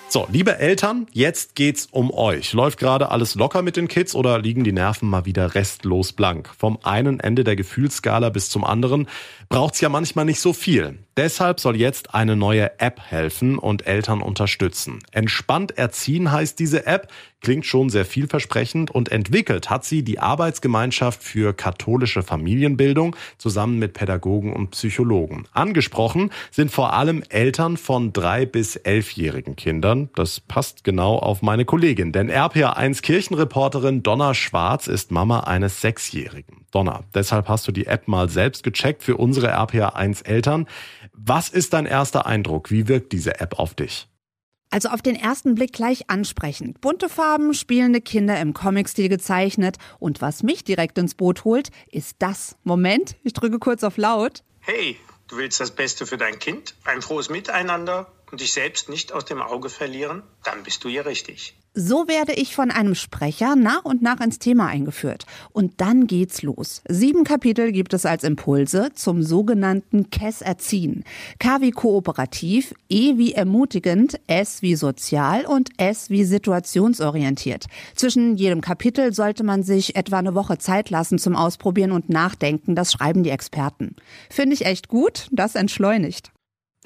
So, 0.09 0.27
liebe 0.33 0.57
Eltern, 0.57 1.07
jetzt 1.13 1.55
geht's 1.55 1.87
um 1.91 2.11
euch. 2.11 2.55
Läuft 2.55 2.79
gerade 2.79 3.11
alles 3.11 3.35
locker 3.35 3.61
mit 3.61 3.77
den 3.77 3.89
Kids 3.89 4.15
oder 4.15 4.39
liegen 4.39 4.65
die 4.65 4.73
Nerven 4.73 5.11
mal 5.11 5.27
wieder 5.27 5.55
restlos 5.55 6.15
blank? 6.15 6.49
Vom 6.57 6.79
einen 6.83 7.21
Ende 7.21 7.45
der 7.45 7.57
Gefühlsskala 7.57 8.31
bis 8.31 8.49
zum 8.49 8.65
anderen 8.65 9.07
braucht's 9.51 9.83
ja 9.83 9.91
manchmal 9.91 10.25
nicht 10.25 10.41
so 10.41 10.55
viel. 10.55 10.99
Deshalb 11.17 11.61
soll 11.61 11.77
jetzt 11.77 12.13
eine 12.15 12.35
neue 12.35 12.81
App 12.81 13.01
helfen 13.01 13.57
und 13.57 13.87
Eltern 13.87 14.21
unterstützen. 14.21 14.99
Entspannt 15.13 15.79
erziehen 15.79 16.33
heißt 16.33 16.59
diese 16.59 16.87
App, 16.87 17.09
klingt 17.41 17.67
schon 17.67 17.89
sehr 17.89 18.05
vielversprechend 18.05 18.91
und 18.91 19.13
entwickelt 19.13 19.71
hat 19.71 19.85
sie 19.85 20.03
die 20.03 20.19
Arbeitsgemeinschaft 20.19 21.23
für 21.23 21.53
katholische 21.53 22.25
Familienbildung 22.25 23.15
zusammen 23.39 23.79
mit 23.79 23.93
Pädagogen 23.93 24.53
und 24.53 24.73
Psychologen. 24.73 25.47
Angesprochen 25.53 26.31
sind 26.51 26.73
vor 26.73 26.95
allem 26.95 27.23
Eltern 27.29 27.77
von 27.77 28.13
drei 28.13 28.45
bis 28.45 28.75
elfjährigen 28.75 29.55
Kindern. 29.55 30.09
Das 30.17 30.41
passt 30.41 30.83
genau 30.83 31.17
auf 31.17 31.43
meine 31.43 31.65
Kollegin, 31.65 32.11
denn 32.11 32.31
RPA1 32.31 33.03
Kirchenreporterin 33.03 34.03
Donna 34.03 34.35
Schwarz 34.35 34.89
ist 34.89 35.13
Mama 35.13 35.41
eines 35.41 35.81
Sechsjährigen. 35.81 36.64
Donna, 36.75 37.05
deshalb 37.15 37.49
hast 37.49 37.69
du 37.69 37.73
die 37.73 37.87
App 37.87 38.09
mal 38.09 38.29
selbst 38.29 38.65
gecheckt 38.65 39.03
für 39.03 39.17
unsere 39.17 39.57
RPA1 39.57 40.25
Eltern. 40.27 40.67
Was 41.13 41.49
ist 41.49 41.73
dein 41.73 41.87
erster 41.87 42.27
Eindruck? 42.27 42.71
Wie 42.71 42.89
wirkt 42.89 43.13
diese 43.13 43.41
App 43.41 43.59
auf 43.59 43.75
dich? 43.75 44.09
Also 44.71 44.89
auf 44.89 45.03
den 45.03 45.15
ersten 45.15 45.55
Blick 45.55 45.73
gleich 45.73 46.11
ansprechend. 46.11 46.81
Bunte 46.81 47.09
Farben, 47.09 47.55
spielende 47.55 48.01
Kinder 48.01 48.41
im 48.41 48.55
Comic-Stil 48.55 49.09
gezeichnet. 49.09 49.77
Und 50.01 50.21
was 50.21 50.43
mich 50.43 50.65
direkt 50.65 50.99
ins 50.99 51.15
Boot 51.15 51.45
holt, 51.45 51.69
ist 51.93 52.17
das. 52.19 52.57
Moment, 52.65 53.15
ich 53.23 53.35
drücke 53.35 53.61
kurz 53.61 53.85
auf 53.85 53.97
laut. 53.97 54.43
Hey, 54.59 54.97
du 55.29 55.37
willst 55.37 55.61
das 55.61 55.71
Beste 55.71 56.07
für 56.07 56.17
dein 56.17 56.41
Kind? 56.41 56.75
Ein 56.83 57.03
frohes 57.03 57.31
Miteinander 57.31 58.11
und 58.33 58.41
dich 58.41 58.53
selbst 58.53 58.89
nicht 58.89 59.13
aus 59.13 59.25
dem 59.25 59.41
Auge 59.41 59.71
verlieren? 59.71 60.25
Dann 60.43 60.65
bist 60.65 60.83
du 60.83 60.89
hier 60.89 61.07
richtig. 61.07 61.55
So 61.77 62.07
werde 62.07 62.35
ich 62.35 62.55
von 62.55 62.71
einem 62.71 62.95
Sprecher 62.95 63.57
nach 63.57 63.85
und 63.85 64.01
nach 64.01 64.21
ins 64.21 64.39
Thema 64.39 64.69
eingeführt. 64.69 65.27
Und 65.51 65.81
dann 65.81 66.07
geht's 66.07 66.43
los. 66.43 66.83
Sieben 66.89 67.25
Kapitel 67.25 67.73
gibt 67.73 67.95
es 67.95 68.07
als 68.07 68.23
Impulse 68.23 68.91
zum 68.95 69.25
sogenannten 69.25 70.09
KESS 70.09 70.43
Erziehen. 70.43 71.03
K 71.41 71.61
wie 71.63 71.73
kooperativ, 71.73 72.75
E 72.89 73.19
wie 73.19 73.33
ermutigend, 73.33 74.21
S 74.29 74.63
wie 74.63 74.77
sozial 74.77 75.47
und 75.47 75.71
S 75.77 76.11
wie 76.11 76.23
situationsorientiert. 76.23 77.67
Zwischen 77.97 78.37
jedem 78.37 78.61
Kapitel 78.61 79.13
sollte 79.13 79.43
man 79.43 79.65
sich 79.65 79.97
etwa 79.97 80.19
eine 80.19 80.37
Woche 80.37 80.59
Zeit 80.59 80.91
lassen 80.91 81.19
zum 81.19 81.35
Ausprobieren 81.35 81.91
und 81.91 82.09
Nachdenken. 82.09 82.77
Das 82.77 82.93
schreiben 82.93 83.25
die 83.25 83.31
Experten. 83.31 83.97
Finde 84.31 84.55
ich 84.55 84.65
echt 84.65 84.87
gut. 84.87 85.27
Das 85.33 85.57
entschleunigt. 85.57 86.34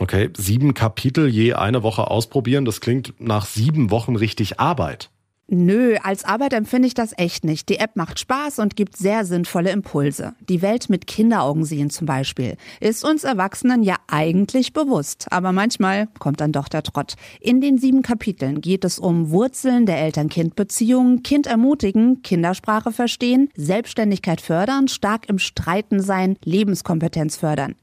Okay, 0.00 0.31
sieben 0.37 0.75
Kapitel 0.75 1.28
je 1.28 1.55
eine 1.55 1.83
Woche 1.83 2.09
ausprobieren, 2.09 2.64
das 2.64 2.81
klingt 2.81 3.14
nach 3.19 3.47
sieben 3.47 3.90
Wochen 3.90 4.14
richtig 4.14 4.61
Arbeit. 4.61 5.11
Nö, 5.50 5.97
als 6.02 6.26
Arbeit 6.26 6.52
empfinde 6.52 6.88
ich 6.88 6.93
das 6.93 7.14
echt 7.17 7.43
nicht. 7.43 7.71
Die 7.71 7.78
App 7.78 7.97
macht 7.97 8.19
Spaß 8.19 8.59
und 8.59 8.76
gibt 8.76 8.99
sehr 8.99 9.25
sinnvolle 9.25 9.71
Impulse. 9.71 10.35
Die 10.47 10.61
Welt 10.61 10.90
mit 10.90 11.07
Kinderaugen 11.07 11.64
sehen 11.64 11.88
zum 11.88 12.07
Beispiel. 12.07 12.59
Ist 12.81 13.02
uns 13.02 13.25
Erwachsenen 13.25 13.83
ja 13.83 13.97
eigentlich 14.09 14.75
bewusst. 14.75 15.26
Aber 15.31 15.52
manchmal 15.52 16.09
kommt 16.19 16.43
dann 16.43 16.52
doch 16.52 16.69
der 16.69 16.83
Trott. 16.83 17.14
In 17.40 17.62
den 17.62 17.78
sieben 17.78 18.02
Kapiteln 18.02 18.61
geht 18.61 18.85
es 18.85 18.99
um 18.99 19.31
Wurzeln 19.31 19.87
der 19.87 19.99
Eltern-Kind-Beziehungen, 20.02 21.23
Kind 21.23 21.47
ermutigen, 21.47 22.21
Kindersprache 22.21 22.93
verstehen, 22.93 23.49
Selbstständigkeit 23.57 24.43
fördern, 24.43 24.87
stark 24.87 25.31
im 25.31 25.38
Streiten 25.38 26.02
sein, 26.02 26.37
Lebenskompetenz 26.45 27.38
fördern. 27.38 27.75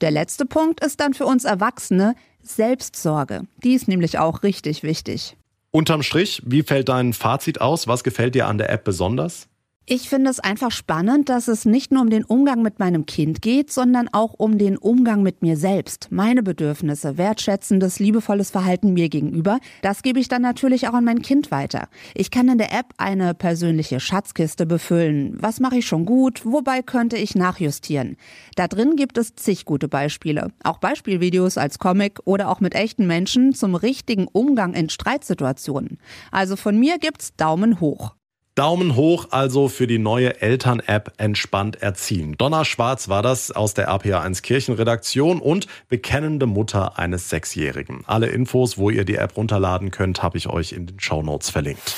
Der 0.00 0.10
letzte 0.10 0.44
Punkt 0.44 0.84
ist 0.84 0.98
dann 0.98 1.14
für 1.14 1.26
uns 1.26 1.44
Erwachsene 1.44 2.16
Selbstsorge. 2.42 3.42
Die 3.62 3.74
ist 3.74 3.86
nämlich 3.86 4.18
auch 4.18 4.42
richtig 4.42 4.82
wichtig. 4.82 5.36
Unterm 5.74 6.02
Strich, 6.02 6.42
wie 6.44 6.62
fällt 6.62 6.90
dein 6.90 7.14
Fazit 7.14 7.62
aus? 7.62 7.88
Was 7.88 8.04
gefällt 8.04 8.34
dir 8.34 8.46
an 8.46 8.58
der 8.58 8.68
App 8.68 8.84
besonders? 8.84 9.48
Ich 9.84 10.08
finde 10.08 10.30
es 10.30 10.38
einfach 10.38 10.70
spannend, 10.70 11.28
dass 11.28 11.48
es 11.48 11.64
nicht 11.64 11.90
nur 11.90 12.02
um 12.02 12.10
den 12.10 12.22
Umgang 12.22 12.62
mit 12.62 12.78
meinem 12.78 13.04
Kind 13.04 13.42
geht, 13.42 13.72
sondern 13.72 14.08
auch 14.12 14.32
um 14.32 14.56
den 14.56 14.78
Umgang 14.78 15.24
mit 15.24 15.42
mir 15.42 15.56
selbst. 15.56 16.06
Meine 16.12 16.44
Bedürfnisse, 16.44 17.18
wertschätzendes, 17.18 17.98
liebevolles 17.98 18.52
Verhalten 18.52 18.94
mir 18.94 19.08
gegenüber, 19.08 19.58
das 19.82 20.02
gebe 20.02 20.20
ich 20.20 20.28
dann 20.28 20.42
natürlich 20.42 20.86
auch 20.86 20.94
an 20.94 21.04
mein 21.04 21.20
Kind 21.20 21.50
weiter. 21.50 21.88
Ich 22.14 22.30
kann 22.30 22.48
in 22.48 22.58
der 22.58 22.72
App 22.72 22.94
eine 22.96 23.34
persönliche 23.34 23.98
Schatzkiste 23.98 24.66
befüllen. 24.66 25.36
Was 25.42 25.58
mache 25.58 25.78
ich 25.78 25.86
schon 25.86 26.06
gut? 26.06 26.46
Wobei 26.46 26.82
könnte 26.82 27.16
ich 27.16 27.34
nachjustieren? 27.34 28.16
Da 28.54 28.68
drin 28.68 28.94
gibt 28.94 29.18
es 29.18 29.34
zig 29.34 29.64
gute 29.64 29.88
Beispiele. 29.88 30.52
Auch 30.62 30.78
Beispielvideos 30.78 31.58
als 31.58 31.80
Comic 31.80 32.20
oder 32.24 32.50
auch 32.50 32.60
mit 32.60 32.76
echten 32.76 33.08
Menschen 33.08 33.52
zum 33.52 33.74
richtigen 33.74 34.28
Umgang 34.28 34.74
in 34.74 34.90
Streitsituationen. 34.90 35.98
Also 36.30 36.54
von 36.54 36.78
mir 36.78 37.00
gibt's 37.00 37.34
Daumen 37.34 37.80
hoch. 37.80 38.14
Daumen 38.54 38.96
hoch 38.96 39.28
also 39.30 39.68
für 39.68 39.86
die 39.86 39.98
neue 39.98 40.42
Eltern-App 40.42 41.14
Entspannt 41.16 41.80
Erziehen. 41.80 42.36
Donna 42.36 42.66
Schwarz 42.66 43.08
war 43.08 43.22
das 43.22 43.50
aus 43.50 43.72
der 43.72 43.90
APA1 43.90 44.42
Kirchenredaktion 44.42 45.40
und 45.40 45.68
bekennende 45.88 46.44
Mutter 46.44 46.98
eines 46.98 47.30
Sechsjährigen. 47.30 48.02
Alle 48.06 48.26
Infos, 48.26 48.76
wo 48.76 48.90
ihr 48.90 49.06
die 49.06 49.14
App 49.14 49.38
runterladen 49.38 49.90
könnt, 49.90 50.22
habe 50.22 50.36
ich 50.36 50.50
euch 50.50 50.72
in 50.72 50.86
den 50.86 51.00
Show 51.00 51.22
Notes 51.22 51.48
verlinkt. 51.48 51.94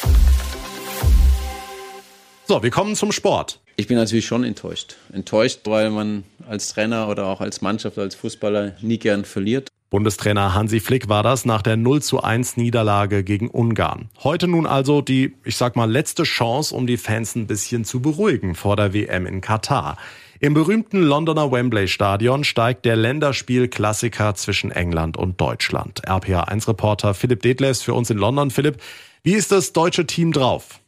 So, 2.47 2.63
wir 2.63 2.71
kommen 2.71 2.95
zum 2.95 3.11
Sport. 3.11 3.59
Ich 3.75 3.89
bin 3.89 3.97
natürlich 3.97 4.27
schon 4.27 4.45
enttäuscht. 4.45 4.95
Enttäuscht, 5.13 5.63
weil 5.65 5.91
man 5.91 6.23
als 6.49 6.69
Trainer 6.69 7.09
oder 7.09 7.27
auch 7.27 7.41
als 7.41 7.63
Mannschaft, 7.63 7.99
als 7.99 8.15
Fußballer 8.15 8.77
nie 8.81 8.99
gern 8.99 9.25
verliert. 9.25 9.71
Bundestrainer 9.95 10.55
Hansi 10.55 10.81
Flick 10.81 11.09
war 11.09 11.23
das 11.23 11.45
nach 11.45 11.63
der 11.63 11.77
0 11.77 12.03
zu 12.03 12.21
1 12.21 12.57
Niederlage 12.57 13.23
gegen 13.23 13.49
Ungarn. 13.49 14.09
Heute 14.25 14.49
nun 14.49 14.67
also 14.67 15.03
die, 15.03 15.37
ich 15.45 15.55
sag 15.55 15.77
mal, 15.77 15.89
letzte 15.89 16.25
Chance, 16.25 16.75
um 16.75 16.89
die 16.89 16.97
Fans 16.97 17.37
ein 17.37 17.47
bisschen 17.47 17.85
zu 17.85 18.03
beruhigen 18.03 18.57
vor 18.57 18.75
der 18.75 18.93
WM 18.93 19.25
in 19.25 19.41
Katar. 19.41 19.97
Im 20.41 20.53
berühmten 20.53 21.01
Londoner 21.01 21.53
Wembley 21.53 21.87
Stadion 21.87 22.43
steigt 22.43 22.85
der 22.85 22.97
Länderspiel-Klassiker 22.97 24.35
zwischen 24.35 24.73
England 24.73 25.17
und 25.17 25.41
Deutschland. 25.41 26.05
RPA1-Reporter 26.09 27.15
Philipp 27.15 27.43
Detlefs 27.43 27.83
für 27.83 27.95
uns 27.95 28.11
in 28.11 28.19
London. 28.19 28.51
Philipp, 28.51 28.79
wie 29.23 29.35
ist 29.35 29.53
das 29.53 29.73
deutsche 29.73 30.09
Team 30.09 30.33
drauf? 30.33 30.81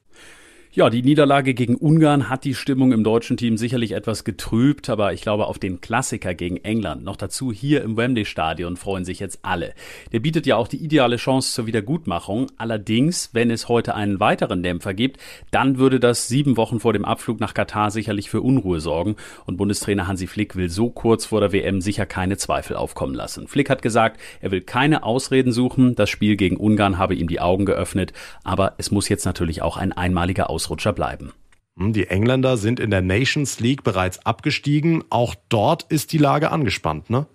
Ja, 0.77 0.91
die 0.91 1.01
Niederlage 1.01 1.55
gegen 1.55 1.75
Ungarn 1.75 2.29
hat 2.29 2.45
die 2.45 2.55
Stimmung 2.55 2.93
im 2.93 3.03
deutschen 3.03 3.39
Team 3.39 3.57
sicherlich 3.57 3.93
etwas 3.93 4.25
getrübt, 4.25 4.91
aber 4.91 5.15
ich 5.15 5.23
glaube 5.23 5.47
auf 5.47 5.59
den 5.59 5.81
Klassiker 5.81 6.35
gegen 6.35 6.59
England, 6.59 7.03
noch 7.03 7.17
dazu 7.17 7.51
hier 7.51 7.83
im 7.83 7.97
Wembley 7.97 8.27
Stadion, 8.27 8.77
freuen 8.77 9.07
sich 9.07 9.19
jetzt 9.19 9.39
alle. 9.41 9.73
Der 10.13 10.21
bietet 10.21 10.45
ja 10.45 10.57
auch 10.57 10.69
die 10.69 10.77
ideale 10.77 11.17
Chance 11.17 11.55
zur 11.55 11.67
Wiedergutmachung. 11.67 12.49
Allerdings, 12.59 13.31
wenn 13.33 13.51
es 13.51 13.71
heute 13.71 13.95
einen 13.95 14.21
weiteren 14.21 14.63
Dämpfer 14.63 14.93
gibt, 14.93 15.19
dann 15.51 15.79
würde 15.79 15.99
das 15.99 16.29
sieben 16.29 16.59
Wochen 16.59 16.79
vor 16.79 16.93
dem 16.93 17.07
Abflug 17.07 17.41
nach 17.41 17.55
Katar 17.55 17.91
sicherlich 17.91 18.29
für 18.29 18.43
Unruhe 18.43 18.81
sorgen 18.81 19.17
und 19.47 19.57
Bundestrainer 19.57 20.07
Hansi 20.07 20.27
Flick 20.27 20.57
will 20.57 20.69
so 20.69 20.91
kurz 20.91 21.25
vor 21.25 21.41
der 21.41 21.53
WM 21.53 21.81
sicher 21.81 22.05
keine 22.05 22.37
Zweifel 22.37 22.77
aufkommen 22.77 23.15
lassen. 23.15 23.49
Flick 23.49 23.71
hat 23.71 23.81
gesagt, 23.81 24.21
er 24.43 24.51
will 24.51 24.61
keine 24.61 25.05
Ausreden 25.05 25.53
suchen, 25.53 25.95
das 25.95 26.11
Spiel 26.11 26.37
gegen 26.37 26.59
Ungarn 26.59 26.99
habe 26.99 27.15
ihm 27.15 27.29
die 27.29 27.41
Augen 27.41 27.65
geöffnet, 27.65 28.13
aber 28.45 28.75
es 28.77 28.91
muss 28.91 29.09
jetzt 29.09 29.25
natürlich 29.25 29.63
auch 29.63 29.79
ein 29.79 29.95
einmaliger 29.95 30.51
Ausrutscher 30.51 30.66
Ausrutscher 30.67 30.93
bleiben. 30.93 31.33
Hm, 31.77 31.93
die 31.93 32.09
Engländer 32.09 32.57
sind 32.57 32.81
in 32.81 32.91
der 32.91 33.01
Nations 33.01 33.61
League 33.61 33.85
bereits 33.85 34.27
abgestiegen. 34.27 35.05
Auch 35.11 35.37
dort 35.49 35.85
ist 35.85 36.13
die 36.13 36.19
Lage 36.19 36.51
angespannt, 36.51 37.09
ne? 37.09 37.27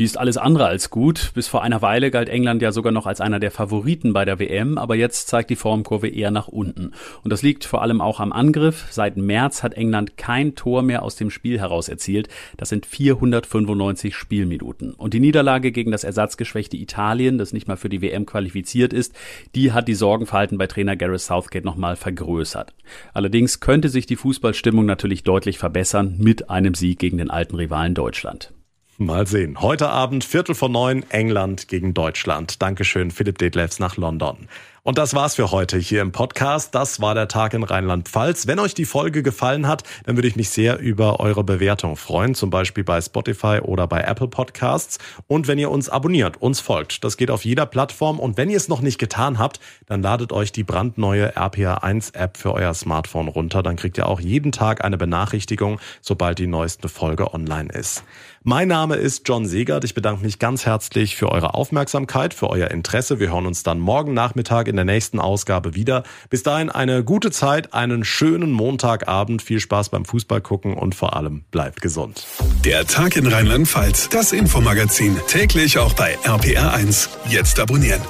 Die 0.00 0.04
ist 0.04 0.16
alles 0.16 0.38
andere 0.38 0.64
als 0.64 0.88
gut. 0.88 1.32
Bis 1.34 1.46
vor 1.46 1.62
einer 1.62 1.82
Weile 1.82 2.10
galt 2.10 2.30
England 2.30 2.62
ja 2.62 2.72
sogar 2.72 2.90
noch 2.90 3.04
als 3.04 3.20
einer 3.20 3.38
der 3.38 3.50
Favoriten 3.50 4.14
bei 4.14 4.24
der 4.24 4.38
WM, 4.38 4.78
aber 4.78 4.94
jetzt 4.94 5.28
zeigt 5.28 5.50
die 5.50 5.56
Formkurve 5.56 6.08
eher 6.08 6.30
nach 6.30 6.48
unten. 6.48 6.92
Und 7.22 7.30
das 7.30 7.42
liegt 7.42 7.66
vor 7.66 7.82
allem 7.82 8.00
auch 8.00 8.18
am 8.18 8.32
Angriff. 8.32 8.86
Seit 8.88 9.18
März 9.18 9.62
hat 9.62 9.74
England 9.74 10.16
kein 10.16 10.54
Tor 10.54 10.80
mehr 10.80 11.02
aus 11.02 11.16
dem 11.16 11.28
Spiel 11.28 11.60
heraus 11.60 11.90
erzielt. 11.90 12.30
Das 12.56 12.70
sind 12.70 12.86
495 12.86 14.14
Spielminuten. 14.14 14.94
Und 14.94 15.12
die 15.12 15.20
Niederlage 15.20 15.70
gegen 15.70 15.90
das 15.90 16.04
ersatzgeschwächte 16.04 16.78
Italien, 16.78 17.36
das 17.36 17.52
nicht 17.52 17.68
mal 17.68 17.76
für 17.76 17.90
die 17.90 18.00
WM 18.00 18.24
qualifiziert 18.24 18.94
ist, 18.94 19.14
die 19.54 19.72
hat 19.72 19.86
die 19.86 19.92
Sorgenverhalten 19.92 20.56
bei 20.56 20.66
Trainer 20.66 20.96
Gareth 20.96 21.20
Southgate 21.20 21.66
nochmal 21.66 21.96
vergrößert. 21.96 22.72
Allerdings 23.12 23.60
könnte 23.60 23.90
sich 23.90 24.06
die 24.06 24.16
Fußballstimmung 24.16 24.86
natürlich 24.86 25.24
deutlich 25.24 25.58
verbessern 25.58 26.14
mit 26.16 26.48
einem 26.48 26.72
Sieg 26.72 26.98
gegen 26.98 27.18
den 27.18 27.28
alten 27.30 27.56
Rivalen 27.56 27.92
Deutschland. 27.92 28.54
Mal 29.00 29.26
sehen. 29.26 29.62
Heute 29.62 29.88
Abend 29.88 30.24
Viertel 30.24 30.54
vor 30.54 30.68
neun 30.68 31.08
England 31.08 31.68
gegen 31.68 31.94
Deutschland. 31.94 32.60
Dankeschön, 32.60 33.10
Philipp 33.10 33.38
Detlefs 33.38 33.78
nach 33.78 33.96
London. 33.96 34.46
Und 34.82 34.96
das 34.96 35.12
war's 35.12 35.34
für 35.34 35.50
heute 35.50 35.76
hier 35.76 36.00
im 36.00 36.10
Podcast. 36.10 36.74
Das 36.74 37.02
war 37.02 37.14
der 37.14 37.28
Tag 37.28 37.52
in 37.52 37.64
Rheinland-Pfalz. 37.64 38.46
Wenn 38.46 38.58
euch 38.58 38.72
die 38.72 38.86
Folge 38.86 39.22
gefallen 39.22 39.68
hat, 39.68 39.82
dann 40.06 40.16
würde 40.16 40.26
ich 40.26 40.36
mich 40.36 40.48
sehr 40.48 40.78
über 40.78 41.20
eure 41.20 41.44
Bewertung 41.44 41.96
freuen, 41.96 42.34
zum 42.34 42.48
Beispiel 42.48 42.82
bei 42.82 42.98
Spotify 43.02 43.60
oder 43.62 43.86
bei 43.86 44.00
Apple 44.00 44.28
Podcasts. 44.28 44.98
Und 45.26 45.48
wenn 45.48 45.58
ihr 45.58 45.70
uns 45.70 45.90
abonniert, 45.90 46.40
uns 46.40 46.60
folgt, 46.60 47.04
das 47.04 47.18
geht 47.18 47.30
auf 47.30 47.44
jeder 47.44 47.66
Plattform. 47.66 48.18
Und 48.18 48.38
wenn 48.38 48.48
ihr 48.48 48.56
es 48.56 48.68
noch 48.68 48.80
nicht 48.80 48.98
getan 48.98 49.38
habt, 49.38 49.60
dann 49.84 50.00
ladet 50.00 50.32
euch 50.32 50.50
die 50.50 50.64
brandneue 50.64 51.36
RPA1 51.36 52.14
App 52.14 52.38
für 52.38 52.54
euer 52.54 52.72
Smartphone 52.72 53.28
runter. 53.28 53.62
Dann 53.62 53.76
kriegt 53.76 53.98
ihr 53.98 54.08
auch 54.08 54.20
jeden 54.20 54.50
Tag 54.50 54.82
eine 54.82 54.96
Benachrichtigung, 54.96 55.78
sobald 56.00 56.38
die 56.38 56.46
neueste 56.46 56.88
Folge 56.88 57.34
online 57.34 57.70
ist. 57.70 58.02
Mein 58.42 58.68
Name 58.68 58.96
ist 58.96 59.28
John 59.28 59.44
Segert. 59.44 59.84
Ich 59.84 59.92
bedanke 59.92 60.24
mich 60.24 60.38
ganz 60.38 60.64
herzlich 60.64 61.14
für 61.14 61.30
eure 61.30 61.52
Aufmerksamkeit, 61.52 62.32
für 62.32 62.48
euer 62.48 62.70
Interesse. 62.70 63.20
Wir 63.20 63.30
hören 63.30 63.44
uns 63.44 63.62
dann 63.62 63.78
morgen 63.78 64.14
Nachmittag 64.14 64.66
in 64.70 64.76
der 64.76 64.86
nächsten 64.86 65.18
Ausgabe 65.18 65.74
wieder. 65.74 66.04
Bis 66.30 66.42
dahin 66.42 66.70
eine 66.70 67.04
gute 67.04 67.30
Zeit, 67.30 67.74
einen 67.74 68.04
schönen 68.04 68.50
Montagabend, 68.50 69.42
viel 69.42 69.60
Spaß 69.60 69.90
beim 69.90 70.04
Fußball 70.04 70.40
gucken 70.40 70.74
und 70.74 70.94
vor 70.94 71.14
allem 71.16 71.42
bleibt 71.50 71.82
gesund. 71.82 72.26
Der 72.64 72.86
Tag 72.86 73.16
in 73.16 73.26
Rheinland-Pfalz, 73.26 74.08
das 74.08 74.32
Infomagazin, 74.32 75.16
täglich 75.28 75.78
auch 75.78 75.92
bei 75.92 76.16
RPR1. 76.24 77.08
Jetzt 77.28 77.60
abonnieren. 77.60 78.00